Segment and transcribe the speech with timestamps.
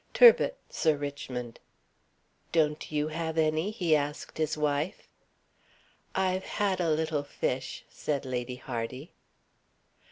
[0.15, 1.59] "Turbot, Sir Richmond."
[2.51, 5.07] "Don't you have any?" he asked his wife.
[6.15, 9.11] "I've had a little fish," said Lady Hardy.